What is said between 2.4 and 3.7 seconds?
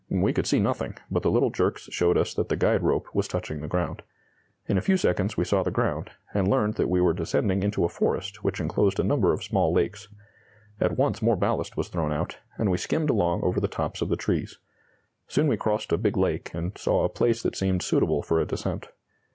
the guide rope was touching the